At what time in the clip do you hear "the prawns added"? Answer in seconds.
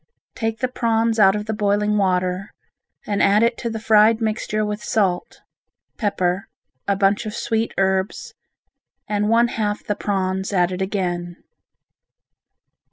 9.85-10.81